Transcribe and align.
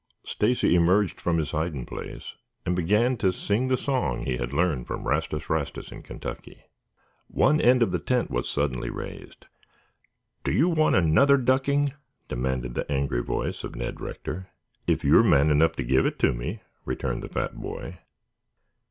Stacy 0.23 0.73
emerged 0.73 1.21
from 1.21 1.37
his 1.37 1.51
hiding 1.51 1.85
place 1.85 2.33
and 2.65 2.75
began 2.75 3.17
to 3.17 3.31
sing 3.31 3.67
the 3.67 3.77
song 3.77 4.25
he 4.25 4.37
had 4.37 4.51
learned 4.51 4.87
from 4.87 5.03
Rastus 5.07 5.47
Rastus 5.47 5.91
in 5.91 6.01
Kentucky. 6.01 6.63
One 7.27 7.61
end 7.61 7.83
of 7.83 7.91
the 7.91 7.99
tent 7.99 8.31
was 8.31 8.49
suddenly 8.49 8.89
raised. 8.89 9.45
"Do 10.43 10.53
you 10.53 10.69
want 10.69 10.95
another 10.95 11.37
ducking?" 11.37 11.93
demanded 12.27 12.73
the 12.73 12.91
angry 12.91 13.23
voice 13.23 13.63
of 13.63 13.75
Ned 13.75 14.01
Rector. 14.01 14.47
"If 14.87 15.03
you're 15.03 15.21
man 15.21 15.51
enough 15.51 15.73
to 15.73 15.83
give 15.83 16.07
it 16.07 16.17
to 16.17 16.33
me," 16.33 16.63
returned 16.83 17.21
the 17.21 17.29
fat 17.29 17.53
boy. 17.55 17.99